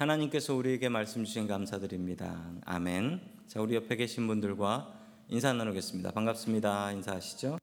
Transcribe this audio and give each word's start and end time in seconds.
하나님께서 0.00 0.54
우리에게 0.54 0.88
말씀 0.88 1.26
주신 1.26 1.46
감사드립니다. 1.46 2.42
아멘. 2.64 3.20
자, 3.46 3.60
우리 3.60 3.74
옆에 3.74 3.96
계신 3.96 4.26
분들과 4.26 4.94
인사 5.28 5.52
나누겠습니다. 5.52 6.12
반갑습니다. 6.12 6.92
인사하시죠. 6.92 7.58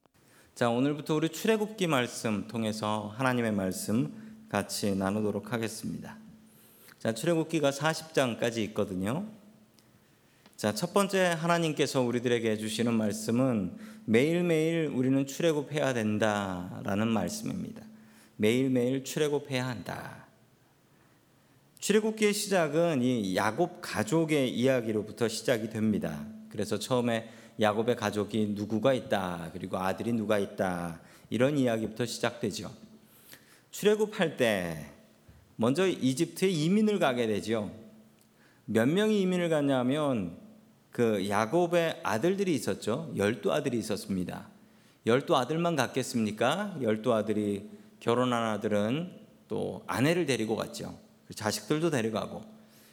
자, 0.54 0.70
오늘부터 0.70 1.16
우리 1.16 1.30
출애굽기 1.30 1.88
말씀 1.88 2.48
통해서 2.48 3.12
하나님의 3.18 3.54
말씀 3.54 4.46
같이 4.50 4.96
나누도록 4.96 5.52
하겠습니다. 5.52 6.16
자, 7.00 7.12
출애굽기가 7.12 7.72
40장까지 7.72 8.60
있거든요. 8.66 9.26
자, 10.58 10.76
첫 10.76 10.94
번째 10.94 11.36
하나님께서 11.40 12.02
우리들에게 12.02 12.58
주시는 12.58 12.94
말씀은 12.94 13.78
매일매일 14.06 14.92
우리는 14.94 15.26
출애굽해야 15.26 15.96
된다라는 15.96 17.08
말씀입니다. 17.08 17.82
매일매일 18.36 19.04
출애굽해야 19.04 19.68
한다. 19.68 20.27
출애굽기의 21.88 22.34
시작은 22.34 23.02
이 23.02 23.38
야곱 23.38 23.80
가족의 23.82 24.50
이야기로부터 24.50 25.30
시작이 25.30 25.70
됩니다. 25.70 26.28
그래서 26.50 26.78
처음에 26.78 27.30
야곱의 27.62 27.96
가족이 27.96 28.48
누구가 28.56 28.92
있다, 28.92 29.52
그리고 29.54 29.78
아들이 29.78 30.12
누가 30.12 30.38
있다 30.38 31.00
이런 31.30 31.58
이야기부터 31.58 32.06
시작되죠. 32.06 32.74
출애굽할 33.72 34.36
때 34.36 34.88
먼저 35.56 35.88
이집트에 35.88 36.50
이민을 36.50 37.00
가게 37.00 37.26
되죠. 37.26 37.72
몇 38.66 38.86
명이 38.90 39.22
이민을 39.22 39.48
갔냐면 39.48 40.36
그 40.92 41.30
야곱의 41.30 42.02
아들들이 42.04 42.54
있었죠. 42.54 43.14
열두 43.16 43.54
아들이 43.54 43.80
있었습니다. 43.80 44.50
열두 45.06 45.38
아들만 45.38 45.78
갔겠습니까? 45.78 46.80
열두 46.82 47.14
아들이 47.14 47.70
결혼한 48.02 48.44
아들은 48.44 49.10
또 49.48 49.86
아내를 49.88 50.26
데리고 50.26 50.58
갔죠. 50.58 51.07
자식들도 51.36 51.90
데려가고. 51.90 52.44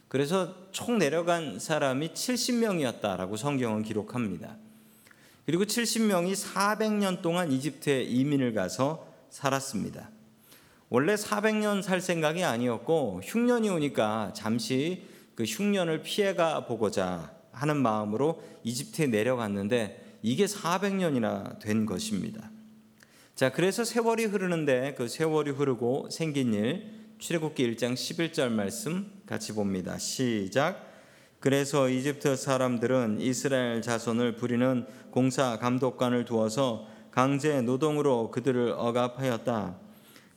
그래서 0.08 0.54
총 0.70 0.98
내려간 0.98 1.58
사람이 1.58 2.10
70명이었다라고 2.10 3.36
성경은 3.36 3.82
기록합니다. 3.82 4.56
그리고 5.46 5.64
70명이 5.64 6.34
400년 6.34 7.20
동안 7.20 7.52
이집트에 7.52 8.02
이민을 8.02 8.54
가서 8.54 9.06
살았습니다. 9.30 10.10
원래 10.88 11.16
400년 11.16 11.82
살 11.82 12.00
생각이 12.00 12.44
아니었고 12.44 13.22
흉년이 13.24 13.68
오니까 13.68 14.32
잠시 14.34 15.02
그 15.34 15.42
흉년을 15.42 16.02
피해가 16.02 16.66
보고자 16.66 17.34
하는 17.50 17.76
마음으로 17.76 18.42
이집트에 18.62 19.08
내려갔는데 19.08 20.19
이게 20.22 20.46
400년이나 20.46 21.58
된 21.58 21.86
것입니다. 21.86 22.50
자, 23.34 23.50
그래서 23.50 23.84
세월이 23.84 24.26
흐르는데 24.26 24.94
그 24.96 25.08
세월이 25.08 25.50
흐르고 25.50 26.08
생긴 26.10 26.54
일 26.54 27.03
출애굽기 27.25 27.77
1장 27.77 27.94
11절 27.94 28.50
말씀 28.50 29.11
같이 29.25 29.55
봅니다. 29.55 29.97
시작. 29.97 30.86
그래서 31.41 31.89
이집트 31.89 32.36
사람들은 32.36 33.19
이스라엘 33.19 33.81
자손을 33.81 34.36
부리는 34.36 34.84
공사 35.11 35.58
감독관을 35.58 36.27
두어서 36.27 36.86
강제 37.11 37.62
노동으로 37.62 38.31
그들을 38.31 38.75
억압하였다. 38.77 39.75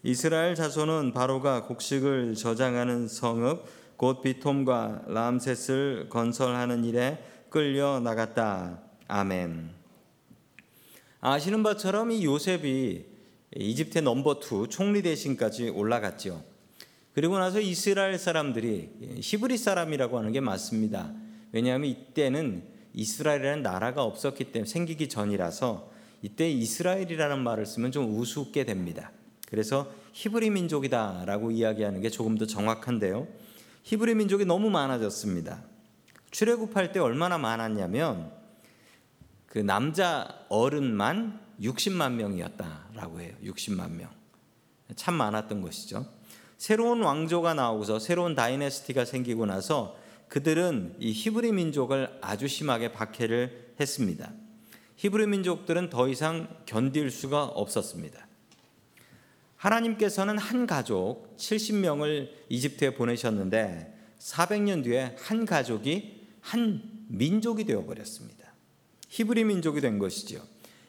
이스라엘 0.03 0.55
자손은 0.55 1.11
바로가 1.11 1.65
곡식을 1.65 2.35
저장하는 2.35 3.09
성읍 3.09 3.65
곧 3.97 4.21
비톰과 4.21 5.07
람셋을 5.07 6.07
건설하는 6.07 6.85
일에 6.85 7.21
끌려 7.49 7.99
나갔다. 7.99 8.79
아멘. 9.09 9.71
아시는 11.19 11.63
바처럼 11.63 12.11
이 12.11 12.23
요셉이 12.23 13.05
이집트의 13.57 14.03
number 14.03 14.39
two 14.39 14.69
총리 14.69 15.01
대신까지 15.01 15.67
올라갔죠. 15.67 16.55
그리고 17.17 17.39
나서 17.39 17.59
이스라엘 17.59 18.19
사람들이 18.19 18.91
히브리 19.21 19.57
사람이라고 19.57 20.19
하는 20.19 20.31
게 20.31 20.39
맞습니다. 20.39 21.11
왜냐하면 21.51 21.89
이때는 21.89 22.63
이스라엘이라는 22.93 23.63
나라가 23.63 24.03
없었기 24.03 24.51
때문에 24.51 24.69
생기기 24.69 25.09
전이라서 25.09 25.91
이때 26.21 26.47
이스라엘이라는 26.47 27.39
말을 27.41 27.65
쓰면 27.65 27.91
좀 27.91 28.19
우습게 28.19 28.65
됩니다. 28.65 29.11
그래서 29.47 29.91
히브리 30.13 30.51
민족이다라고 30.51 31.49
이야기하는 31.49 32.01
게 32.01 32.11
조금 32.11 32.37
더 32.37 32.45
정확한데요. 32.45 33.27
히브리 33.81 34.13
민족이 34.13 34.45
너무 34.45 34.69
많아졌습니다. 34.69 35.63
출애굽할 36.29 36.91
때 36.91 36.99
얼마나 36.99 37.39
많았냐면 37.39 38.31
그 39.47 39.57
남자 39.57 40.45
어른만 40.49 41.39
60만 41.61 42.11
명이었다라고 42.11 43.21
해요. 43.21 43.33
60만 43.43 43.93
명. 43.93 44.07
참 44.95 45.15
많았던 45.15 45.63
것이죠. 45.63 46.16
새로운 46.57 47.03
왕조가 47.03 47.53
나오고서 47.53 47.99
새로운 47.99 48.35
다이내스티가 48.35 49.05
생기고 49.05 49.45
나서 49.45 49.97
그들은 50.27 50.95
이 50.99 51.11
히브리 51.11 51.51
민족을 51.51 52.17
아주 52.21 52.47
심하게 52.47 52.91
박해를 52.91 53.73
했습니다. 53.79 54.31
히브리 54.97 55.27
민족들은 55.27 55.89
더 55.89 56.09
이상 56.09 56.47
견딜 56.65 57.11
수가 57.11 57.45
없었습니다. 57.45 58.27
하나님께서는 59.55 60.37
한 60.37 60.67
가족 60.67 61.35
70명을 61.37 62.29
이집트에 62.49 62.95
보내셨는데 62.95 63.93
400년 64.19 64.83
뒤에 64.83 65.15
한 65.19 65.45
가족이 65.45 66.27
한 66.41 66.81
민족이 67.07 67.65
되어 67.65 67.85
버렸습니다. 67.85 68.53
히브리 69.09 69.45
민족이 69.45 69.81
된 69.81 69.99
것이죠. 69.99 70.41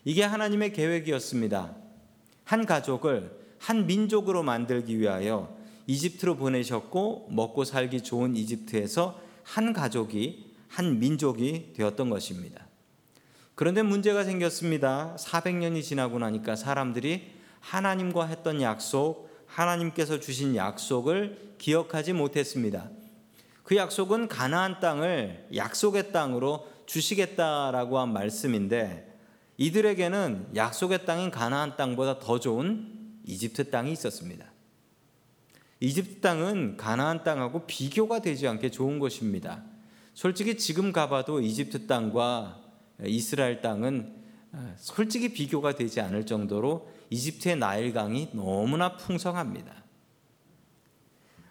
이게 0.05 0.23
하나님의 0.23 0.73
계획이었습니다. 0.73 1.77
한 2.45 2.67
가족을 2.67 3.31
한 3.59 3.87
민족으로 3.87 4.43
만들기 4.43 4.99
위하여 4.99 5.58
이집트로 5.89 6.37
보내셨고 6.37 7.29
먹고 7.31 7.65
살기 7.65 8.03
좋은 8.03 8.37
이집트에서 8.37 9.21
한 9.43 9.73
가족이 9.73 10.55
한 10.69 10.99
민족이 10.99 11.73
되었던 11.75 12.11
것입니다. 12.11 12.67
그런데 13.55 13.83
문제가 13.83 14.23
생겼습니다. 14.23 15.17
400년이 15.19 15.83
지나고 15.83 16.19
나니까 16.19 16.57
사람들이 16.57 17.33
하나님과 17.61 18.27
했던 18.27 18.61
약속, 18.61 19.29
하나님께서 19.47 20.21
주신 20.21 20.55
약속을 20.55 21.55
기억하지 21.57 22.13
못했습니다. 22.13 22.91
그 23.65 23.77
약속은 23.77 24.29
가나안 24.29 24.81
땅을 24.81 25.49
약속의 25.57 26.13
땅으로 26.13 26.69
주시겠다라고 26.87 27.99
한 27.99 28.13
말씀인데 28.13 29.19
이들에게는 29.57 30.51
약속의 30.55 31.07
땅인 31.07 31.31
가나안 31.31 31.77
땅보다 31.77 32.19
더 32.19 32.39
좋은 32.39 33.21
이집트 33.25 33.71
땅이 33.71 33.91
있었습니다. 33.93 34.53
이집트 35.81 36.21
땅은 36.21 36.77
가나안 36.77 37.23
땅하고 37.23 37.67
비교가 37.67 38.21
되지 38.21 38.49
않게 38.49 38.71
좋은 38.71 38.99
것입니다. 38.99 39.63
솔직히 40.15 40.57
지금 40.57 40.93
가봐도 40.93 41.41
이집트 41.41 41.87
땅과 41.87 42.61
이스라엘 43.05 43.61
땅은 43.61 44.17
솔직히 44.77 45.33
비교가 45.33 45.75
되지 45.75 46.01
않을 46.01 46.27
정도로 46.27 46.91
이집트의 47.11 47.57
나일강이 47.57 48.31
너무나 48.33 48.97
풍성합니다. 48.97 49.73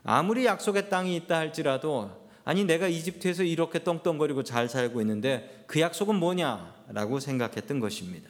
아무리 0.03 0.45
약속의 0.45 0.89
땅이 0.89 1.15
있다 1.15 1.37
할지라도 1.37 2.27
아니 2.43 2.63
내가 2.63 2.87
이집트에서 2.87 3.43
이렇게 3.43 3.83
떵떵거리고 3.83 4.43
잘 4.43 4.69
살고 4.69 5.01
있는데 5.01 5.63
그 5.67 5.79
약속은 5.79 6.15
뭐냐라고 6.15 7.19
생각했던 7.19 7.79
것입니다. 7.79 8.29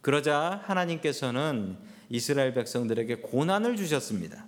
그러자 0.00 0.62
하나님께서는 0.64 1.76
이스라엘 2.08 2.54
백성들에게 2.54 3.16
고난을 3.16 3.76
주셨습니다. 3.76 4.46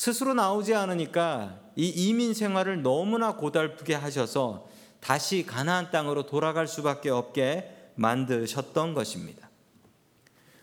스스로 0.00 0.32
나오지 0.32 0.74
않으니까 0.74 1.60
이 1.76 1.86
이민 1.86 2.32
생활을 2.32 2.80
너무나 2.80 3.36
고달프게 3.36 3.94
하셔서 3.94 4.66
다시 4.98 5.44
가나안 5.44 5.90
땅으로 5.90 6.24
돌아갈 6.24 6.66
수밖에 6.66 7.10
없게 7.10 7.90
만드셨던 7.96 8.94
것입니다. 8.94 9.50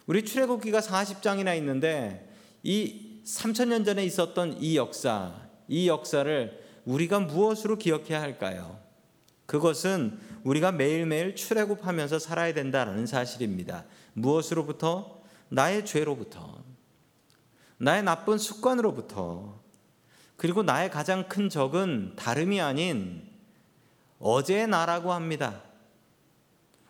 우리 0.08 0.26
출애굽기가 0.26 0.80
40장이나 0.80 1.56
있는데 1.58 2.34
이 2.64 3.22
3000년 3.26 3.86
전에 3.86 4.04
있었던 4.06 4.58
이 4.60 4.76
역사, 4.76 5.36
이 5.68 5.88
역사를 5.88 6.60
우리가 6.86 7.20
무엇으로 7.20 7.78
기억해야 7.78 8.20
할까요? 8.20 8.80
그것은 9.46 10.18
우리가 10.46 10.72
매일매일 10.72 11.36
출애굽하면서 11.36 12.18
살아야 12.18 12.56
된다는 12.56 13.06
사실입니다. 13.06 13.86
무엇으로부터? 14.14 15.22
나의 15.50 15.86
죄로부터. 15.86 16.67
나의 17.78 18.04
나쁜 18.04 18.38
습관으로부터. 18.38 19.60
그리고 20.36 20.64
나의 20.64 20.92
가장 20.92 21.28
큰 21.28 21.50
적은 21.50 22.14
다름이 22.16 22.62
아닌 22.62 23.28
어제의 24.20 24.68
나라고 24.68 25.14
합니다. 25.14 25.62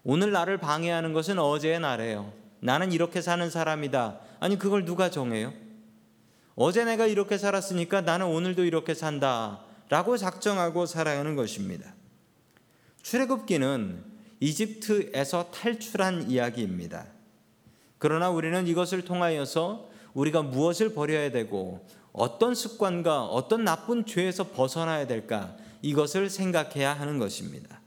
오늘 0.04 0.32
나를 0.32 0.58
방해하는 0.58 1.14
것은 1.14 1.40
어제의 1.40 1.80
나래요. 1.80 2.32
나는 2.60 2.92
이렇게 2.92 3.22
사는 3.22 3.50
사람이다. 3.50 4.20
아니, 4.40 4.58
그걸 4.58 4.86
누가 4.86 5.10
정해요? 5.10 5.54
어제 6.56 6.86
내가 6.86 7.06
이렇게 7.06 7.38
살았으니까 7.38 8.02
나는 8.02 8.28
오늘도 8.28 8.64
이렇게 8.66 8.94
산다. 8.94 9.62
라고 9.90 10.18
작정하고 10.18 10.86
살아가는 10.86 11.36
것입니다. 11.36 11.94
출애굽기는 13.04 14.04
이집트에서 14.40 15.52
탈출한 15.52 16.30
이야기입니다. 16.30 17.06
그러나 17.98 18.30
우리는 18.30 18.68
이것을 18.68 19.06
통하여서 19.06 19.90
우리가 20.14 20.42
무엇을 20.42 20.94
버려야 20.94 21.32
되고 21.32 21.86
어떤 22.12 22.56
습관과 22.56 23.26
어떤 23.26 23.64
나쁜 23.64 24.06
죄에서 24.06 24.50
벗어나야 24.50 25.08
될까 25.08 25.56
이것을 25.82 26.30
생각해야 26.30 26.94
하는 26.94 27.20
것입니다. 27.20 27.80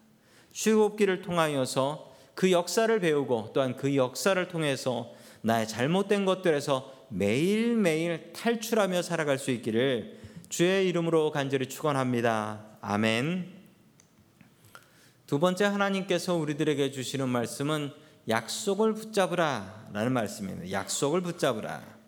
출애굽기를 0.52 1.22
통하여서 1.22 2.10
그 2.34 2.52
역사를 2.52 2.98
배우고 2.98 3.50
또한 3.52 3.76
그 3.76 3.96
역사를 3.96 4.48
통해서 4.48 5.12
나의 5.42 5.66
잘못된 5.68 6.24
것들에서 6.24 6.92
매일매일 7.08 8.32
탈출하며 8.32 9.02
살아갈 9.02 9.38
수 9.38 9.50
있기를 9.50 10.18
주의 10.48 10.88
이름으로 10.88 11.32
간절히 11.32 11.68
축원합니다. 11.68 12.64
아멘. 12.80 13.60
두 15.26 15.38
번째 15.38 15.64
하나님께서 15.66 16.34
우리들에게 16.34 16.90
주시는 16.90 17.28
말씀은 17.28 17.92
약속을 18.28 18.94
붙잡으라라는 18.94 20.12
말씀입니다. 20.12 20.72
약속을 20.72 21.20
붙잡으라. 21.20 21.99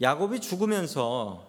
야곱이 0.00 0.40
죽으면서 0.40 1.44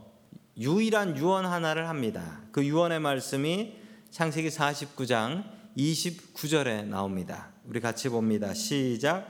유일한 0.58 1.16
유언 1.18 1.46
하나를 1.46 1.88
합니다. 1.88 2.42
그 2.52 2.66
유언의 2.66 3.00
말씀이 3.00 3.76
창세기 4.10 4.50
49장 4.50 5.44
29절에 5.78 6.86
나옵니다. 6.86 7.52
우리 7.66 7.80
같이 7.80 8.10
봅니다. 8.10 8.56
시작. 8.56 9.28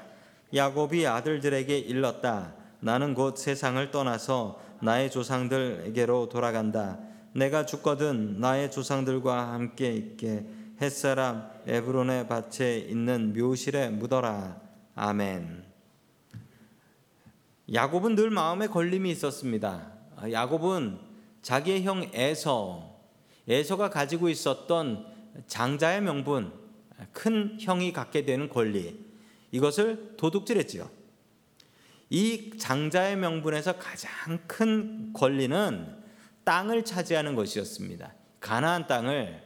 야곱이 0.56 1.06
아들들에게 1.06 1.78
일렀다. 1.78 2.56
나는 2.80 3.14
곧 3.14 3.38
세상을 3.38 3.92
떠나서 3.92 4.62
나의 4.82 5.12
조상들에게로 5.12 6.30
돌아간다. 6.30 7.00
내가 7.34 7.66
죽거든 7.66 8.40
나의 8.40 8.72
조상들과 8.72 9.52
함께 9.52 9.94
있게 9.94 10.46
햇사람 10.82 11.50
에브론의 11.68 12.28
밭에 12.28 12.80
있는 12.80 13.34
묘실에 13.34 13.90
묻어라. 13.90 14.62
아멘. 14.96 15.69
야곱은 17.72 18.16
늘 18.16 18.30
마음에 18.30 18.68
걸림이 18.68 19.12
있었습니다. 19.12 19.92
야곱은 20.32 21.00
자기의 21.42 21.84
형 21.84 22.10
에서, 22.14 23.00
에서가 23.48 23.90
가지고 23.90 24.30
있었던 24.30 25.06
장자의 25.48 26.02
명분, 26.02 26.52
큰 27.14 27.58
형이 27.60 27.94
갖게 27.94 28.26
되는 28.26 28.50
권리, 28.50 29.06
이것을 29.52 30.16
도둑질했지요. 30.18 30.90
이 32.10 32.58
장자의 32.58 33.18
명분에서 33.18 33.78
가장 33.78 34.40
큰 34.48 35.14
권리는 35.14 35.96
땅을 36.44 36.84
차지하는 36.84 37.36
것이었습니다. 37.36 38.14
가나안 38.40 38.88
땅을 38.88 39.44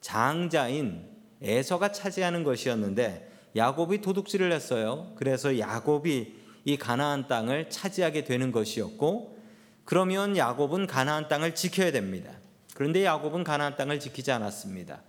장자인 0.00 1.06
에서가 1.40 1.92
차지하는 1.92 2.42
것이었는데 2.42 3.30
야곱이 3.54 4.00
도둑질을 4.00 4.50
했어요. 4.50 5.12
그래서 5.16 5.58
야곱이 5.58 6.37
이 6.64 6.76
가나안 6.76 7.28
땅을 7.28 7.70
차지하게 7.70 8.24
되는 8.24 8.52
것이었고 8.52 9.38
그러면 9.84 10.36
야곱은 10.36 10.86
가나안 10.86 11.28
땅을 11.28 11.54
지켜야 11.54 11.90
됩니다. 11.92 12.30
그런데 12.74 13.04
야곱은 13.04 13.44
가나안 13.44 13.76
땅을 13.76 14.00
지키지 14.00 14.30
않았습니다. 14.32 15.00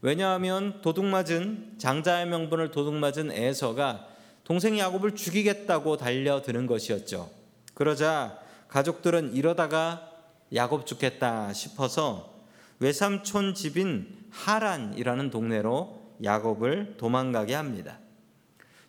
왜냐하면 0.00 0.80
도둑맞은 0.82 1.76
장자의 1.78 2.26
명분을 2.26 2.70
도둑맞은 2.70 3.32
에서가 3.32 4.06
동생 4.44 4.78
야곱을 4.78 5.14
죽이겠다고 5.14 5.96
달려드는 5.96 6.66
것이었죠. 6.66 7.30
그러자 7.74 8.38
가족들은 8.68 9.34
이러다가 9.34 10.10
야곱 10.54 10.86
죽겠다 10.86 11.52
싶어서 11.52 12.34
외삼촌 12.80 13.54
집인 13.54 14.28
하란이라는 14.30 15.30
동네로 15.30 16.14
야곱을 16.22 16.96
도망가게 16.96 17.54
합니다. 17.54 17.98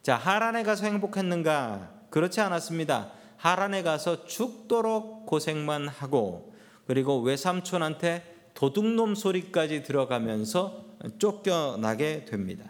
자, 0.01 0.15
하란에 0.15 0.63
가서 0.63 0.85
행복했는가? 0.85 1.98
그렇지 2.09 2.41
않았습니다. 2.41 3.11
하란에 3.37 3.83
가서 3.83 4.25
죽도록 4.25 5.25
고생만 5.25 5.87
하고 5.87 6.53
그리고 6.87 7.21
외삼촌한테 7.21 8.51
도둑놈 8.53 9.15
소리까지 9.15 9.83
들어가면서 9.83 10.85
쫓겨나게 11.17 12.25
됩니다. 12.25 12.65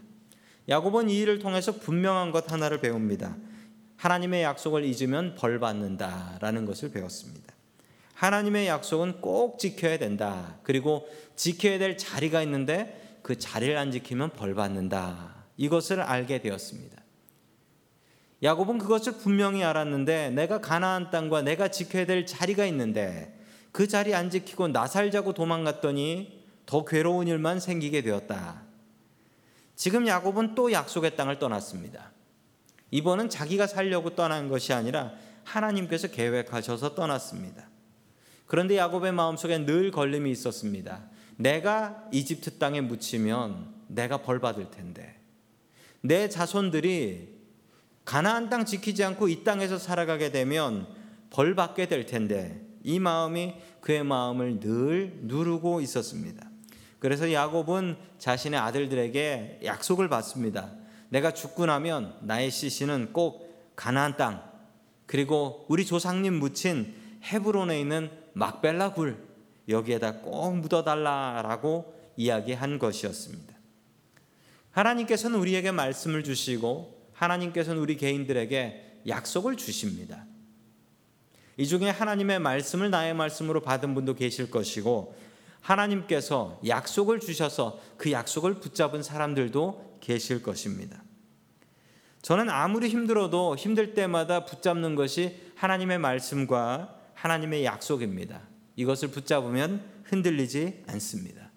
야곱은 0.68 1.10
이 1.10 1.18
일을 1.18 1.40
통해서 1.40 1.72
분명한 1.72 2.32
것 2.32 2.52
하나를 2.52 2.80
배웁니다. 2.80 3.36
하나님의 3.98 4.44
약속을 4.44 4.86
잊으면 4.86 5.36
벌 5.36 5.60
받는다라는 5.60 6.66
것을 6.66 6.92
배웠습니다. 6.92 7.56
하나님의 8.14 8.68
약속은 8.68 9.22
꼭 9.22 9.58
지켜야 9.58 9.98
된다. 9.98 10.58
그리고 10.64 11.08
지켜야 11.36 11.80
될 11.80 11.98
자리가 11.98 12.44
있는데 12.44 13.18
그 13.24 13.38
자리를 13.38 13.76
안 13.78 13.92
지키면 13.92 14.32
벌 14.32 14.54
받는다. 14.54 15.46
이것을 15.58 16.02
알게 16.02 16.42
되었습니다. 16.42 16.99
야곱은 18.42 18.78
그것을 18.78 19.18
분명히 19.18 19.64
알았는데 19.64 20.30
내가 20.32 20.62
가나안 20.62 21.12
땅과 21.12 21.42
내가 21.42 21.68
지켜야 21.68 22.06
될 22.06 22.26
자리가 22.26 22.66
있는데 22.68 23.38
그 23.72 23.88
자리 23.88 24.16
안 24.16 24.30
지키고 24.30 24.70
나 24.70 24.88
살자고 24.88 25.34
도망갔더니 25.34 26.40
더 26.66 26.86
괴로운 26.86 27.28
일만 27.28 27.60
생기게 27.60 28.02
되었다. 28.02 28.64
지금 29.76 30.08
야곱은 30.08 30.56
또 30.56 30.72
약속의 30.72 31.16
땅을 31.16 31.40
떠났습니다. 31.40 32.12
이번은 32.92 33.30
자기가 33.30 33.68
살려고 33.68 34.16
떠난 34.16 34.50
것이 34.50 34.74
아니라 34.74 35.14
하나님께서 35.44 36.08
계획하셔서 36.10 36.96
떠났습니다. 36.96 37.68
그런데 38.46 38.78
야곱의 38.78 39.12
마음속에 39.12 39.66
늘 39.66 39.92
걸림이 39.92 40.32
있었습니다. 40.32 41.04
내가 41.38 42.04
이집트 42.12 42.58
땅에 42.58 42.82
묻히면 42.82 43.74
내가 43.88 44.18
벌 44.18 44.40
받을 44.40 44.72
텐데. 44.72 45.20
내 46.02 46.30
자손들이 46.30 47.39
가나안 48.10 48.50
땅 48.50 48.66
지키지 48.66 49.04
않고 49.04 49.28
이 49.28 49.44
땅에서 49.44 49.78
살아가게 49.78 50.32
되면 50.32 50.88
벌 51.30 51.54
받게 51.54 51.88
될 51.88 52.08
텐데. 52.08 52.60
이 52.84 52.98
마음이 52.98 53.54
그의 53.82 54.04
마음을 54.04 54.60
늘 54.60 55.20
누르고 55.22 55.80
있었습니다. 55.82 56.50
그래서 56.98 57.32
야곱은 57.32 57.98
자신의 58.18 58.60
아들들에게 58.60 59.60
약속을 59.64 60.10
받습니다. 60.10 60.72
내가 61.10 61.36
죽고 61.36 61.68
나면 61.68 62.16
나의 62.22 62.50
시신은 62.50 63.14
꼭 63.14 63.74
가나안 63.76 64.18
땅 64.18 64.42
그리고 65.06 65.68
우리 65.70 65.86
조상님 65.86 66.34
묻힌 66.34 66.96
헤브론에 67.26 67.80
있는 67.80 68.10
막벨라 68.34 68.94
굴 68.94 69.24
여기에다 69.68 70.22
꼭 70.22 70.58
묻어달라라고 70.58 71.94
이야기한 72.18 72.80
것이었습니다. 72.80 73.56
하나님께서는 74.72 75.38
우리에게 75.38 75.70
말씀을 75.70 76.24
주시고 76.24 76.99
하나님께서는 77.20 77.82
우리 77.82 77.98
개인들에게 77.98 79.02
약속을 79.08 79.58
주십니다. 79.58 80.26
이 81.58 81.68
중에 81.68 81.90
하나님의 81.90 82.40
말씀을 82.40 82.90
나의 82.90 83.14
말씀으로 83.14 83.62
받은 83.62 83.94
분도 83.94 84.16
계실 84.16 84.50
것이고 84.50 85.16
하나님께서 85.60 86.62
약속을 86.66 87.20
주셔서 87.20 87.80
그 87.98 88.14
약속을 88.14 88.62
붙잡은 88.62 89.04
사람들도 89.04 89.98
계실 90.00 90.42
것입니다. 90.42 91.04
저는 92.22 92.50
아무리 92.50 92.88
힘들어도 92.88 93.58
힘들 93.58 93.94
때마다 93.94 94.46
붙잡는 94.46 94.96
것이 94.96 95.52
하나님의 95.56 96.00
말씀과 96.00 96.96
하나님의 97.14 97.66
약속입니다. 97.66 98.42
이것을 98.78 99.10
붙잡으면 99.10 99.84
흔들리지 100.06 100.84
않습니다. 100.88 101.49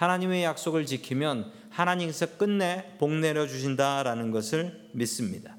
하나님의 0.00 0.44
약속을 0.44 0.86
지키면 0.86 1.52
하나님께서 1.68 2.38
끝내 2.38 2.96
복 2.96 3.12
내려 3.12 3.46
주신다라는 3.46 4.30
것을 4.30 4.88
믿습니다. 4.92 5.58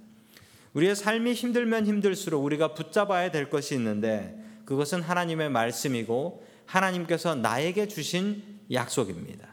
우리의 0.74 0.96
삶이 0.96 1.34
힘들면 1.34 1.86
힘들수록 1.86 2.44
우리가 2.44 2.74
붙잡아야 2.74 3.30
될 3.30 3.52
것이 3.52 3.76
있는데 3.76 4.36
그것은 4.66 5.04
하나님의 5.04 5.52
말씀이고 5.52 6.44
하나님께서 6.66 7.36
나에게 7.36 7.88
주신 7.88 8.44
약속입니다. 8.72 9.48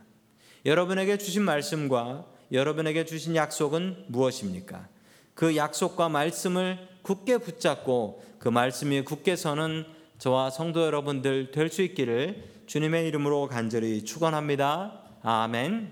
여러분에게 0.65 1.19
주신 1.19 1.43
말씀과 1.43 2.25
여러분에게 2.51 3.05
주신 3.05 3.37
약속은 3.37 4.07
무엇입니까? 4.09 4.89
그 5.35 5.55
약속과 5.55 6.09
말씀을 6.09 6.79
굳게 7.03 7.39
붙잡고 7.39 8.25
그 8.39 8.49
말씀이 8.49 9.03
굳게 9.05 9.37
서는 9.37 9.85
저와 10.17 10.49
성도 10.49 10.83
여러분들 10.83 11.51
될 11.51 11.69
수 11.69 11.83
있기를 11.83 12.58
주님의 12.69 13.09
이름으로 13.09 13.49
간절히 13.49 14.05
축원합니다. 14.05 15.01
아멘. 15.23 15.91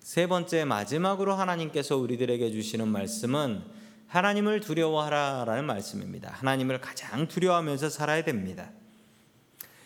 세 0.00 0.26
번째 0.26 0.66
마지막으로 0.66 1.32
하나님께서 1.32 1.96
우리들에게 1.96 2.50
주시는 2.50 2.86
말씀은 2.88 3.64
하나님을 4.06 4.60
두려워하라라는 4.60 5.64
말씀입니다. 5.64 6.30
하나님을 6.32 6.82
가장 6.82 7.26
두려워하면서 7.26 7.88
살아야 7.88 8.22
됩니다. 8.22 8.70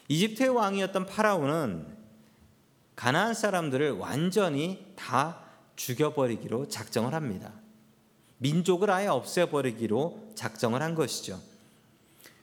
이집트의 0.09 0.49
왕이었던 0.49 1.07
파라오는 1.07 1.87
가나안 2.97 3.35
사람들을 3.35 3.93
완전히 3.93 4.93
다 4.97 5.39
죽여버리기로 5.77 6.67
작정을 6.67 7.15
합니다. 7.15 7.53
민족을 8.39 8.91
아예 8.91 9.07
없애버리기로 9.07 10.33
작정을 10.35 10.83
한 10.83 10.97
것이죠. 10.97 11.41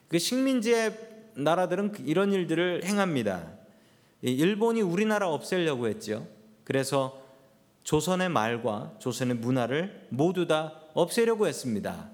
그 0.08 0.18
식민지의 0.18 1.19
나라들은 1.44 1.94
이런 2.06 2.34
일들을 2.34 2.84
행합니다. 2.84 3.60
일본이 4.22 4.82
우리나라 4.82 5.30
없애려고 5.30 5.88
했죠. 5.88 6.28
그래서 6.64 7.22
조선의 7.84 8.30
말과 8.30 8.94
조선의 9.00 9.38
문화를 9.38 10.08
모두 10.10 10.46
다 10.46 10.82
없애려고 10.94 11.48
했습니다. 11.48 12.10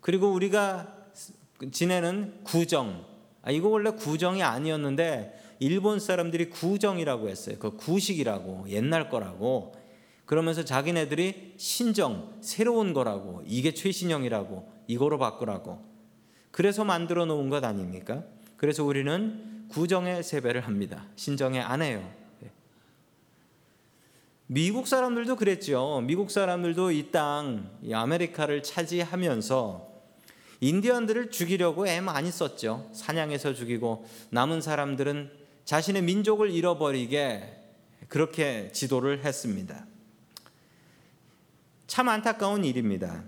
그리고 0.00 0.32
우리가 0.32 0.94
지내는 1.72 2.40
구정. 2.44 3.04
아, 3.42 3.50
이거 3.50 3.68
원래 3.68 3.90
구정이 3.90 4.42
아니었는데 4.42 5.56
일본 5.60 5.98
사람들이 6.00 6.50
구정이라고 6.50 7.28
했어요. 7.28 7.56
그 7.58 7.76
구식이라고 7.76 8.66
옛날 8.68 9.08
거라고. 9.08 9.74
그러면서 10.26 10.64
자기네들이 10.64 11.54
신정 11.56 12.36
새로운 12.42 12.92
거라고 12.92 13.42
이게 13.46 13.72
최신형이라고 13.72 14.70
이거로 14.86 15.18
바꾸라고. 15.18 15.82
그래서 16.50 16.84
만들어 16.84 17.24
놓은 17.24 17.48
것 17.48 17.64
아닙니까? 17.64 18.24
그래서 18.58 18.84
우리는 18.84 19.66
구정의 19.68 20.22
세배를 20.22 20.62
합니다. 20.62 21.06
신정에 21.16 21.60
안 21.60 21.80
해요. 21.80 22.06
네. 22.40 22.50
미국 24.48 24.88
사람들도 24.88 25.36
그랬죠. 25.36 26.02
미국 26.04 26.30
사람들도 26.30 26.90
이 26.90 27.10
땅, 27.12 27.70
이 27.82 27.94
아메리카를 27.94 28.64
차지하면서 28.64 29.88
인디언들을 30.60 31.30
죽이려고 31.30 31.86
애 31.86 32.00
많이 32.00 32.32
썼죠. 32.32 32.90
사냥해서 32.92 33.54
죽이고 33.54 34.08
남은 34.30 34.60
사람들은 34.60 35.30
자신의 35.64 36.02
민족을 36.02 36.50
잃어버리게 36.50 37.54
그렇게 38.08 38.72
지도를 38.72 39.24
했습니다. 39.24 39.86
참 41.86 42.08
안타까운 42.08 42.64
일입니다. 42.64 43.22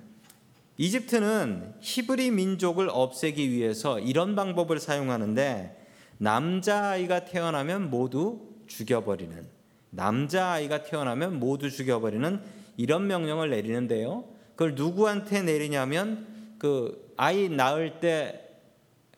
이집트는 0.81 1.75
히브리 1.83 2.31
민족을 2.31 2.89
없애기 2.91 3.51
위해서 3.51 4.01
이런 4.01 4.35
방법을 4.35 4.81
사용하는데 4.81 5.77
남자아이가 6.17 7.27
태어나면 7.27 7.91
모두 7.91 8.49
죽여버리는 8.67 9.47
남자아이가 9.91 10.85
태어나면 10.85 11.39
모두 11.39 11.71
죽여버리는 11.71 12.41
이런 12.79 13.07
명령을 13.09 13.51
내리는데요. 13.51 14.25
그걸 14.53 14.75
누구한테 14.75 15.43
내리냐면 15.43 16.27
그 16.59 17.13
아이 17.19 17.51
낳을 17.51 18.01
때 18.01 18.49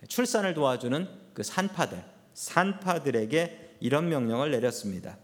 출산을 0.08 0.54
도와주는 0.54 1.06
그 1.32 1.44
산파들 1.44 2.02
산파들에게 2.34 3.76
이런 3.78 4.08
명령을 4.08 4.50
내렸습니다. 4.50 5.16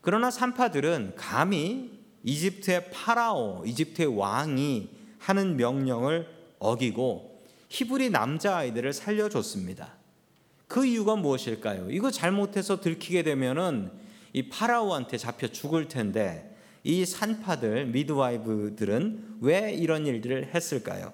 그러나 0.00 0.30
산파들은 0.30 1.16
감히 1.16 2.00
이집트의 2.22 2.90
파라오, 2.92 3.64
이집트의 3.66 4.16
왕이 4.16 4.99
하는 5.20 5.56
명령을 5.56 6.26
어기고 6.58 7.40
히브리 7.68 8.10
남자 8.10 8.56
아이들을 8.56 8.92
살려줬습니다. 8.92 9.94
그 10.66 10.84
이유가 10.84 11.14
무엇일까요? 11.16 11.90
이거 11.90 12.10
잘못해서 12.10 12.80
들키게 12.80 13.22
되면은 13.22 13.90
이 14.32 14.48
파라오한테 14.48 15.18
잡혀 15.18 15.48
죽을 15.48 15.88
텐데 15.88 16.56
이 16.82 17.04
산파들 17.04 17.86
미드와이브들은 17.86 19.38
왜 19.40 19.72
이런 19.72 20.06
일들을 20.06 20.54
했을까요? 20.54 21.12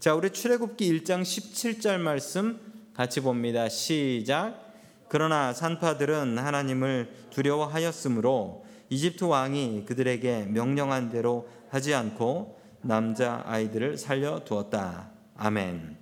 자, 0.00 0.14
우리 0.14 0.30
출애굽기 0.30 1.00
1장 1.00 1.22
17절 1.22 1.98
말씀 1.98 2.60
같이 2.94 3.20
봅니다. 3.20 3.68
시작. 3.68 4.66
그러나 5.08 5.52
산파들은 5.52 6.38
하나님을 6.38 7.10
두려워하였으므로 7.30 8.66
이집트 8.90 9.24
왕이 9.24 9.84
그들에게 9.86 10.46
명령한 10.50 11.10
대로 11.10 11.48
하지 11.70 11.94
않고 11.94 12.58
남자 12.86 13.42
아이들을 13.46 13.98
살려 13.98 14.44
두었다. 14.44 15.10
아멘. 15.36 15.96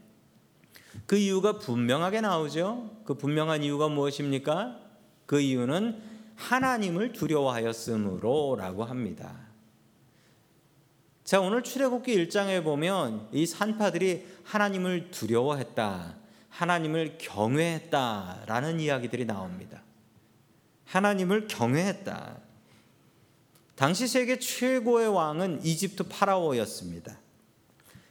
그 1.06 1.16
이유가 1.16 1.58
분명하게 1.58 2.20
나오죠. 2.20 2.90
그 3.04 3.14
분명한 3.14 3.62
이유가 3.62 3.88
무엇입니까? 3.88 4.80
그 5.26 5.40
이유는 5.40 6.00
하나님을 6.36 7.12
두려워하였으므로라고 7.12 8.84
합니다. 8.84 9.44
자, 11.24 11.40
오늘 11.40 11.62
출애굽기 11.62 12.14
1장에 12.26 12.62
보면 12.62 13.28
이 13.32 13.46
산파들이 13.46 14.26
하나님을 14.44 15.10
두려워했다. 15.10 16.16
하나님을 16.50 17.18
경외했다라는 17.18 18.78
이야기들이 18.80 19.24
나옵니다. 19.24 19.82
하나님을 20.84 21.48
경외했다. 21.48 22.43
당시 23.76 24.07
세계 24.07 24.38
최고의 24.38 25.09
왕은 25.09 25.64
이집트 25.64 26.04
파라오였습니다. 26.04 27.19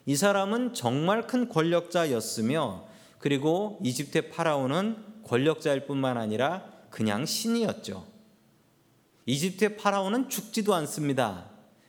이 0.06 0.16
사람은 0.16 0.74
정말 0.74 1.28
큰 1.28 1.48
권력자였으며 1.48 2.86
그리고 3.20 3.80
이집트의 3.82 4.30
파라오는 4.30 4.98
권력자일 5.24 5.86
뿐만 5.86 6.18
아니라 6.18 6.66
그냥 6.90 7.26
신이었죠. 7.26 8.06
이집트의 9.26 9.78
파라오는 9.78 10.30
죽지도 10.30 10.74
않습니다. 10.74 11.46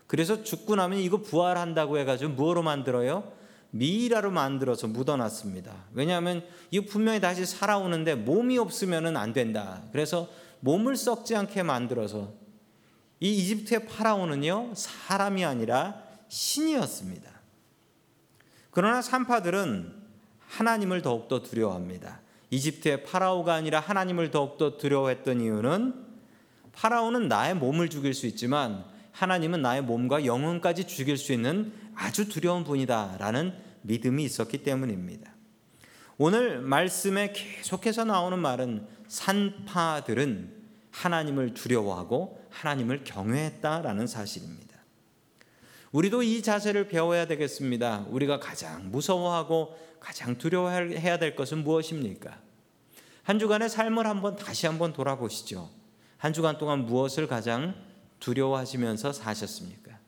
그래서 0.07 0.45
죽고 0.45 0.76
나면 0.76 1.00
이거 1.00 1.19
부활한다고 1.23 1.99
해가지고 1.99 2.33
무엇로 2.35 2.62
만들어요? 2.62 3.33
미이라로 3.71 4.31
만들어서 4.31 4.87
묻어놨습니다. 4.87 5.75
왜냐하면 5.95 6.45
이거 6.71 6.87
분명히 6.88 7.21
다시 7.21 7.45
살아오는데 7.45 8.14
몸이 8.14 8.57
없으면 8.59 9.16
안 9.16 9.33
된다. 9.33 9.83
그래서 9.90 10.28
몸을 10.61 10.95
썩지 10.97 11.35
않게 11.35 11.64
만들어서 11.64 12.43
이 13.25 13.38
이집트의 13.38 13.87
파라오는요 13.87 14.75
사람이 14.75 15.47
아니라 15.47 15.99
신이었습니다. 16.28 17.31
그러나 18.71 19.00
산파들은 19.00 19.95
하나님을 20.47 21.00
더욱더 21.00 21.43
두려워합니다. 21.43 22.21
이집트의 22.50 23.02
파라오가 23.04 23.54
아니라 23.54 23.81
하나님을 23.81 24.31
더욱더 24.31 24.76
두려워했던 24.76 25.40
이유는 25.40 26.04
파라오는 26.73 27.26
나의 27.28 27.54
몸을 27.54 27.88
죽일 27.88 28.12
수 28.12 28.26
있지만 28.26 28.85
하나님은 29.12 29.62
나의 29.62 29.81
몸과 29.81 30.26
영혼까지 30.26 30.87
죽일 30.87 31.16
수 31.16 31.33
있는 31.33 31.73
아주 31.95 32.28
두려운 32.28 32.62
분이다라는 32.62 33.54
믿음이 33.81 34.23
있었기 34.23 34.64
때문입니다. 34.64 35.33
오늘 36.19 36.61
말씀에 36.61 37.33
계속해서 37.33 38.04
나오는 38.04 38.38
말은 38.38 38.87
산파들은 39.09 40.64
하나님을 40.90 41.54
두려워하고 41.54 42.43
하나님을 42.54 43.04
경외했다라는 43.04 44.06
사실입니다. 44.06 44.75
우리도 45.92 46.23
이 46.23 46.42
자세를 46.42 46.88
배워야 46.88 47.26
되겠습니다. 47.26 48.06
우리가 48.08 48.40
가장 48.40 48.90
무서워하고 48.90 49.78
가장 50.00 50.37
두려워해야 50.38 51.18
될 51.18 51.37
것은 51.37 51.64
무엇입니까? 51.64 52.38
한 53.23 53.38
주간의 53.38 53.68
삶을 53.68 54.06
한번 54.06 54.37
다시 54.37 54.66
한번 54.66 54.92
돌아보시죠. 54.92 55.70
한 56.18 56.32
주간 56.32 56.58
동안 56.58 56.84
무엇을 56.87 57.26
가장 57.26 57.75
두려워하시면서 58.20 59.12
사셨습니까? 59.12 59.99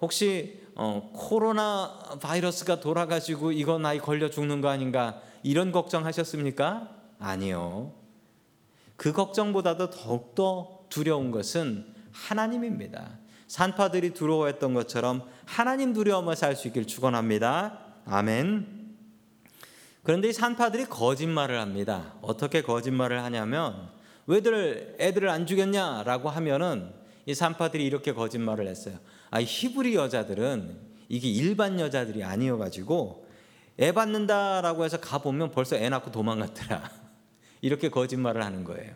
혹시 0.00 0.60
어, 0.74 1.10
코로나 1.14 2.18
바이러스가 2.20 2.80
돌아가지고 2.80 3.52
이거 3.52 3.78
나이 3.78 3.98
걸려 3.98 4.28
죽는 4.28 4.60
거 4.60 4.68
아닌가 4.68 5.22
이런 5.42 5.72
걱정하셨습니까? 5.72 6.90
아니요. 7.18 8.03
그 8.96 9.12
걱정보다도 9.12 9.90
더욱더 9.90 10.86
두려운 10.88 11.30
것은 11.30 11.86
하나님입니다. 12.12 13.18
산파들이 13.48 14.14
두려워했던 14.14 14.74
것처럼 14.74 15.22
하나님 15.44 15.92
두려움을 15.92 16.36
살 16.36 16.56
수 16.56 16.68
있길 16.68 16.86
축원합니다. 16.86 17.78
아멘. 18.06 18.84
그런데 20.02 20.28
이 20.28 20.32
산파들이 20.32 20.86
거짓말을 20.86 21.58
합니다. 21.60 22.14
어떻게 22.20 22.62
거짓말을 22.62 23.22
하냐면 23.24 23.88
왜들 24.26 24.96
애들을 25.00 25.28
안 25.28 25.46
죽였냐라고 25.46 26.28
하면은 26.28 26.92
이 27.26 27.34
산파들이 27.34 27.84
이렇게 27.84 28.12
거짓말을 28.12 28.66
했어요. 28.66 28.98
아, 29.30 29.40
히브리 29.40 29.94
여자들은 29.94 30.78
이게 31.08 31.28
일반 31.28 31.80
여자들이 31.80 32.22
아니어 32.22 32.58
가지고 32.58 33.26
애 33.80 33.92
받는다라고 33.92 34.84
해서 34.84 35.00
가 35.00 35.18
보면 35.18 35.50
벌써 35.50 35.76
애 35.76 35.88
낳고 35.88 36.10
도망갔더라. 36.10 37.03
이렇게 37.64 37.88
거짓말을 37.88 38.44
하는 38.44 38.62
거예요. 38.62 38.94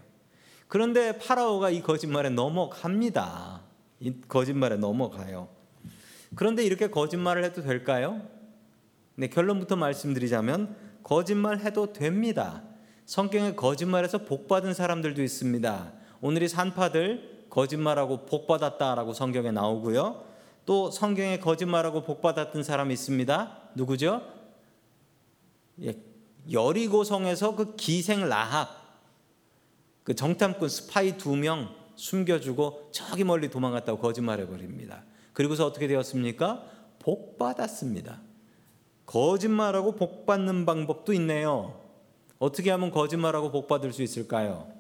그런데 0.69 1.17
파라오가 1.17 1.71
이 1.71 1.81
거짓말에 1.81 2.29
넘어갑니다. 2.29 3.63
이 4.01 4.21
거짓말에 4.29 4.77
넘어가요. 4.77 5.49
그런데 6.35 6.67
이렇게 6.67 6.91
거짓말을 6.91 7.45
해도 7.45 7.63
될까요? 7.63 8.21
네, 9.15 9.29
결론부터 9.29 9.77
말씀드리자면 9.77 10.77
거짓말 11.03 11.61
해도 11.61 11.95
됩니다. 11.95 12.63
성경에 13.07 13.55
거짓말해서 13.55 14.27
복 14.27 14.49
받은 14.49 14.75
사람들도 14.75 15.23
있습니다. 15.23 15.93
오늘 16.21 16.43
이 16.43 16.49
산파들 16.49 17.47
거짓말하고 17.49 18.27
복 18.27 18.47
받았다라고 18.47 19.15
성경에 19.15 19.51
나오고요. 19.51 20.27
또 20.67 20.91
성경에 20.91 21.39
거짓말하고 21.39 22.03
복 22.03 22.21
받았던 22.21 22.63
사람이 22.63 22.93
있습니다. 22.93 23.71
누구죠? 23.75 24.21
예, 25.81 25.97
여리고성에서 26.51 27.57
그 27.57 27.77
기생 27.77 28.29
라합 28.29 28.69
그 30.05 30.15
정탐꾼 30.15 30.69
스파이 30.69 31.19
두 31.19 31.37
명 31.37 31.79
숨겨주고 31.99 32.91
저기 32.93 33.25
멀리 33.25 33.51
도망갔다고 33.51 33.99
거짓말해 33.99 34.47
버립니다. 34.47 35.03
그리고서 35.33 35.67
어떻게 35.67 35.89
되었습니까? 35.89 36.65
복 37.01 37.39
받았습니다. 37.39 38.21
거짓말하고 39.05 39.97
복 39.97 40.25
받는 40.25 40.65
방법도 40.65 41.13
있네요. 41.15 41.81
어떻게 42.39 42.71
하면 42.71 42.91
거짓말하고 42.93 43.51
복 43.51 43.67
받을 43.67 43.93
수 43.93 44.03
있을까요? 44.03 44.73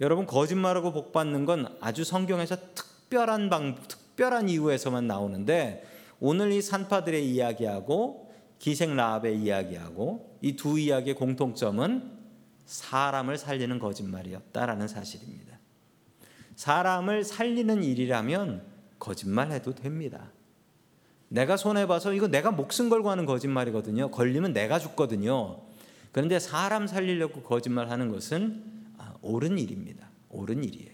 여러분 0.00 0.26
거짓말하고 0.26 0.92
복 0.92 1.12
받는 1.12 1.46
건 1.46 1.74
아주 1.80 2.04
성경에서 2.04 2.56
특별한 2.74 3.48
방 3.48 3.76
특별한 3.88 4.48
이유에서만 4.50 5.06
나오는데 5.06 5.86
오늘 6.20 6.52
이 6.52 6.60
산파들의 6.60 7.26
이야기하고 7.26 8.29
기생 8.60 8.94
라합의 8.94 9.40
이야기하고 9.40 10.38
이 10.42 10.54
두 10.54 10.78
이야기의 10.78 11.16
공통점은 11.16 12.18
사람을 12.66 13.36
살리는 13.36 13.78
거짓말이었다라는 13.78 14.86
사실입니다. 14.86 15.58
사람을 16.54 17.24
살리는 17.24 17.82
일이라면 17.82 18.62
거짓말해도 18.98 19.74
됩니다. 19.74 20.30
내가 21.28 21.56
손해 21.56 21.86
봐서 21.86 22.12
이거 22.12 22.28
내가 22.28 22.50
목숨 22.50 22.90
걸고 22.90 23.10
하는 23.10 23.24
거짓말이거든요. 23.24 24.10
걸리면 24.10 24.52
내가 24.52 24.78
죽거든요. 24.78 25.62
그런데 26.12 26.38
사람 26.38 26.86
살리려고 26.86 27.42
거짓말하는 27.42 28.08
것은 28.10 28.62
아, 28.98 29.14
옳은 29.22 29.58
일입니다. 29.58 30.10
옳은 30.28 30.64
일이에요. 30.64 30.89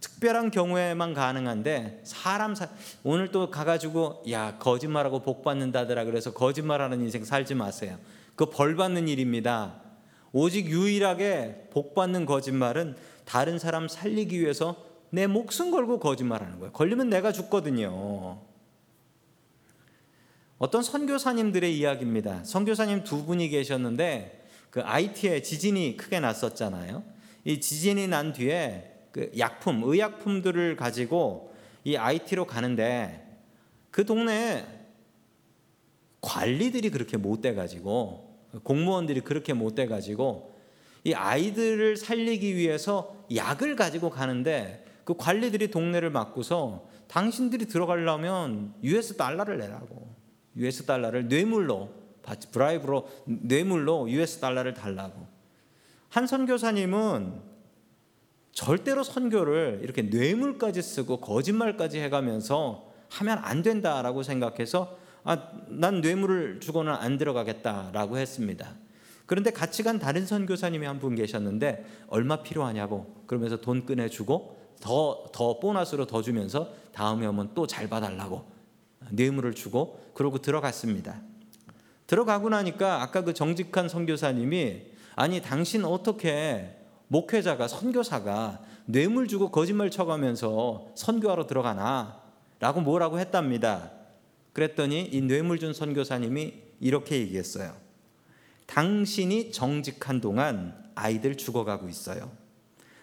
특별한 0.00 0.50
경우에만 0.50 1.14
가능한데 1.14 2.02
사람 2.04 2.54
사, 2.54 2.68
오늘 3.02 3.30
또 3.30 3.50
가가지고 3.50 4.22
야 4.30 4.56
거짓말하고 4.58 5.20
복 5.20 5.42
받는다더라 5.42 6.04
그래서 6.04 6.32
거짓말하는 6.32 7.00
인생 7.00 7.24
살지 7.24 7.54
마세요. 7.54 7.98
그 8.36 8.46
벌 8.46 8.76
받는 8.76 9.08
일입니다. 9.08 9.82
오직 10.32 10.66
유일하게 10.66 11.68
복 11.70 11.94
받는 11.94 12.26
거짓말은 12.26 12.96
다른 13.24 13.58
사람 13.58 13.88
살리기 13.88 14.40
위해서 14.40 14.76
내 15.10 15.26
목숨 15.26 15.70
걸고 15.70 15.98
거짓말하는 15.98 16.58
거예요. 16.58 16.72
걸리면 16.72 17.08
내가 17.08 17.32
죽거든요. 17.32 18.40
어떤 20.58 20.82
선교사님들의 20.82 21.76
이야기입니다. 21.76 22.44
선교사님 22.44 23.04
두 23.04 23.24
분이 23.24 23.48
계셨는데 23.48 24.46
그 24.70 24.82
IT에 24.82 25.42
지진이 25.42 25.96
크게 25.96 26.20
났었잖아요. 26.20 27.02
이 27.44 27.60
지진이 27.60 28.08
난 28.08 28.32
뒤에 28.32 28.97
그 29.12 29.30
약품, 29.38 29.82
의약품들을 29.84 30.76
가지고 30.76 31.54
이 31.84 31.96
IT로 31.96 32.46
가는데 32.46 33.26
그 33.90 34.04
동네에 34.04 34.66
관리들이 36.20 36.90
그렇게 36.90 37.16
못 37.16 37.40
돼 37.40 37.54
가지고 37.54 38.28
공무원들이 38.62 39.20
그렇게 39.20 39.52
못 39.52 39.74
돼 39.74 39.86
가지고 39.86 40.56
이 41.04 41.14
아이들을 41.14 41.96
살리기 41.96 42.56
위해서 42.56 43.16
약을 43.34 43.76
가지고 43.76 44.10
가는데 44.10 44.84
그 45.04 45.14
관리들이 45.16 45.70
동네를 45.70 46.10
막고서 46.10 46.86
당신들이 47.06 47.66
들어가려면 47.66 48.74
US 48.82 49.16
달러를 49.16 49.58
내라고. 49.58 50.14
US 50.56 50.84
달러를 50.84 51.28
뇌물로 51.28 51.90
브라이브로 52.52 53.08
뇌물로 53.24 54.10
US 54.10 54.38
달러를 54.40 54.74
달라고. 54.74 55.26
한 56.10 56.26
선교사님은 56.26 57.47
절대로 58.58 59.04
선교를 59.04 59.82
이렇게 59.84 60.02
뇌물까지 60.02 60.82
쓰고 60.82 61.18
거짓말까지 61.18 62.00
해가면서 62.00 62.90
하면 63.08 63.38
안 63.38 63.62
된다라고 63.62 64.24
생각해서 64.24 64.98
아, 65.22 65.52
난 65.68 66.00
뇌물을 66.00 66.58
주고는 66.58 66.92
안 66.92 67.18
들어가겠다라고 67.18 68.18
했습니다. 68.18 68.74
그런데 69.26 69.52
같이 69.52 69.84
간 69.84 70.00
다른 70.00 70.26
선교사님이 70.26 70.86
한 70.86 70.98
분 70.98 71.14
계셨는데 71.14 71.84
얼마 72.08 72.42
필요하냐고 72.42 73.22
그러면서 73.26 73.60
돈 73.60 73.86
꺼내주고 73.86 74.58
더, 74.80 75.24
더 75.32 75.60
보너스로 75.60 76.06
더 76.06 76.20
주면서 76.20 76.72
다음에 76.90 77.26
오면 77.28 77.54
또 77.54 77.68
잘 77.68 77.88
봐달라고 77.88 78.44
뇌물을 79.10 79.54
주고 79.54 80.00
그러고 80.14 80.38
들어갔습니다. 80.38 81.20
들어가고 82.08 82.48
나니까 82.48 83.02
아까 83.02 83.22
그 83.22 83.34
정직한 83.34 83.88
선교사님이 83.88 84.82
아니 85.14 85.40
당신 85.40 85.84
어떻게 85.84 86.74
목회자가 87.08 87.68
선교사가 87.68 88.62
뇌물 88.86 89.28
주고 89.28 89.50
거짓말 89.50 89.90
쳐가면서 89.90 90.88
선교하러 90.94 91.46
들어가나? 91.46 92.22
라고 92.60 92.80
뭐라고 92.80 93.18
했답니다. 93.18 93.92
그랬더니 94.52 95.02
이 95.04 95.20
뇌물 95.20 95.58
준 95.58 95.72
선교사님이 95.72 96.54
이렇게 96.80 97.18
얘기했어요. 97.20 97.74
당신이 98.66 99.52
정직한 99.52 100.20
동안 100.20 100.90
아이들 100.94 101.36
죽어가고 101.36 101.88
있어요. 101.88 102.30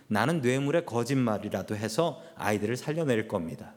나는 0.07 0.41
뇌물의 0.41 0.85
거짓말이라도 0.85 1.75
해서 1.75 2.21
아이들을 2.35 2.77
살려낼 2.77 3.27
겁니다. 3.27 3.73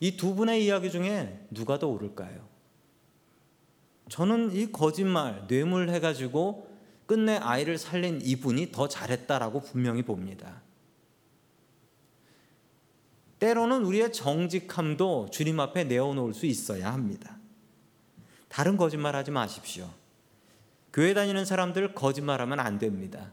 이 0.00 0.16
두 0.16 0.34
분의 0.34 0.64
이야기 0.64 0.90
중에 0.90 1.46
누가 1.50 1.78
더 1.78 1.88
옳을까요? 1.88 2.46
저는 4.08 4.54
이 4.54 4.72
거짓말, 4.72 5.46
뇌물 5.48 5.90
해가지고 5.90 6.67
끝내 7.08 7.38
아이를 7.38 7.78
살린 7.78 8.20
이분이 8.22 8.70
더 8.70 8.86
잘했다라고 8.86 9.62
분명히 9.62 10.02
봅니다. 10.02 10.60
때로는 13.38 13.82
우리의 13.86 14.12
정직함도 14.12 15.30
주님 15.32 15.58
앞에 15.58 15.84
내어놓을 15.84 16.34
수 16.34 16.44
있어야 16.44 16.92
합니다. 16.92 17.38
다른 18.48 18.76
거짓말 18.76 19.16
하지 19.16 19.30
마십시오. 19.30 19.88
교회 20.92 21.14
다니는 21.14 21.46
사람들 21.46 21.94
거짓말하면 21.94 22.60
안 22.60 22.78
됩니다. 22.78 23.32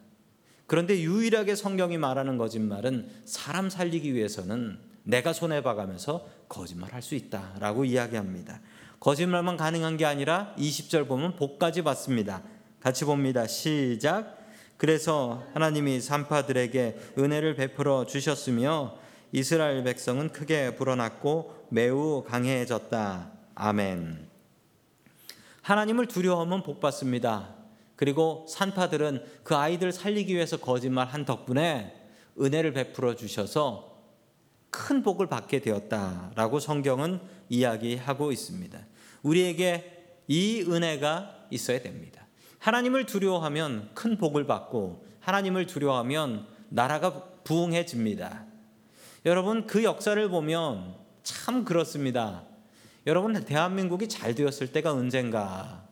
그런데 0.67 1.01
유일하게 1.01 1.55
성경이 1.55 1.97
말하는 1.97 2.37
거짓말은 2.37 3.09
사람 3.25 3.69
살리기 3.69 4.13
위해서는 4.13 4.79
내가 5.03 5.33
손해 5.33 5.61
봐가면서 5.61 6.25
거짓말 6.47 6.93
할 6.93 7.01
수 7.01 7.13
있다라고 7.15 7.83
이야기합니다. 7.83 8.61
거짓말만 9.01 9.57
가능한 9.57 9.97
게 9.97 10.05
아니라 10.05 10.55
20절 10.57 11.09
보면 11.09 11.35
복까지 11.35 11.81
받습니다. 11.83 12.41
같이 12.85 13.03
봅니다. 13.03 13.47
시작. 13.47 14.37
그래서 14.77 15.43
하나님이 15.55 15.99
산파들에게 16.01 17.13
은혜를 17.17 17.55
베풀어 17.55 18.05
주셨으며 18.05 18.99
이스라엘 19.31 19.83
백성은 19.83 20.31
크게 20.31 20.75
불어났고 20.75 21.65
매우 21.71 22.23
강해졌다. 22.27 23.31
아멘. 23.55 24.27
하나님을 25.63 26.05
두려워하면 26.05 26.61
복 26.61 26.79
받습니다. 26.79 27.55
그리고 27.95 28.45
산파들은 28.47 29.25
그 29.41 29.55
아이들 29.55 29.91
살리기 29.91 30.35
위해서 30.35 30.57
거짓말 30.57 31.07
한 31.07 31.25
덕분에 31.25 31.91
은혜를 32.39 32.73
베풀어 32.73 33.15
주셔서 33.15 33.99
큰 34.69 35.01
복을 35.01 35.25
받게 35.25 35.61
되었다라고 35.61 36.59
성경은 36.59 37.19
이야기하고 37.49 38.31
있습니다. 38.31 38.77
우리에게 39.23 40.19
이 40.27 40.63
은혜가 40.69 41.47
있어야 41.49 41.81
됩니다. 41.81 42.24
하나님을 42.65 43.05
두려워하면 43.05 43.91
큰 43.93 44.17
복을 44.17 44.47
받고 44.47 45.05
하나님을 45.19 45.67
두려워하면 45.67 46.47
나라가 46.69 47.23
부흥해집니다. 47.43 48.43
여러분 49.27 49.67
그 49.67 49.83
역사를 49.83 50.29
보면 50.29 50.95
참 51.21 51.63
그렇습니다. 51.63 52.41
여러분 53.05 53.33
대한민국이 53.33 54.09
잘 54.09 54.33
되었을 54.33 54.71
때가 54.71 54.93
언젠가 54.93 55.87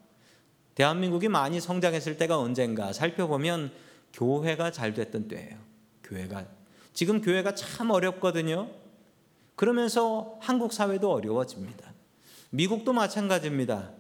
대한민국이 0.73 1.27
많이 1.27 1.61
성장했을 1.61 2.17
때가 2.17 2.39
언젠가 2.39 2.91
살펴보면 2.91 3.71
교회가 4.11 4.71
잘 4.71 4.95
됐던 4.95 5.27
때예요. 5.27 5.55
교회가 6.03 6.47
지금 6.91 7.21
교회가 7.21 7.53
참 7.53 7.91
어렵거든요. 7.91 8.71
그러면서 9.55 10.39
한국 10.41 10.73
사회도 10.73 11.11
어려워집니다. 11.11 11.93
미국도 12.49 12.93
마찬가지입니다. 12.93 13.91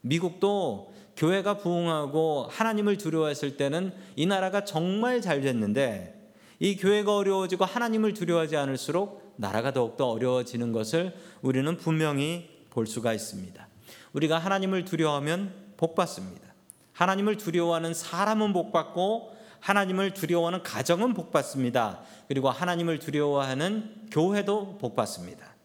미국도 0.00 0.95
교회가 1.16 1.58
부흥하고 1.58 2.48
하나님을 2.50 2.98
두려워했을 2.98 3.56
때는 3.56 3.92
이 4.16 4.26
나라가 4.26 4.64
정말 4.64 5.20
잘 5.20 5.40
됐는데 5.40 6.14
이 6.58 6.76
교회가 6.76 7.16
어려워지고 7.16 7.64
하나님을 7.64 8.14
두려워하지 8.14 8.56
않을수록 8.56 9.34
나라가 9.36 9.72
더욱더 9.72 10.08
어려워지는 10.10 10.72
것을 10.72 11.14
우리는 11.42 11.76
분명히 11.76 12.48
볼 12.70 12.86
수가 12.86 13.12
있습니다. 13.12 13.66
우리가 14.12 14.38
하나님을 14.38 14.84
두려워하면 14.84 15.52
복 15.76 15.94
받습니다. 15.94 16.46
하나님을 16.92 17.36
두려워하는 17.36 17.92
사람은 17.92 18.52
복 18.52 18.72
받고 18.72 19.36
하나님을 19.60 20.14
두려워하는 20.14 20.62
가정은 20.62 21.12
복 21.12 21.30
받습니다. 21.32 22.00
그리고 22.28 22.50
하나님을 22.50 22.98
두려워하는 22.98 24.08
교회도 24.10 24.78
복 24.78 24.96
받습니다. 24.96 25.55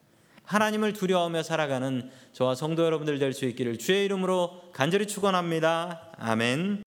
하나님을 0.43 0.93
두려워하며 0.93 1.43
살아가는 1.43 2.09
저와 2.33 2.55
성도 2.55 2.83
여러분들 2.85 3.19
될 3.19 3.33
수 3.33 3.45
있기를 3.45 3.77
주의 3.77 4.05
이름으로 4.05 4.61
간절히 4.73 5.07
축원합니다. 5.07 6.11
아멘. 6.17 6.83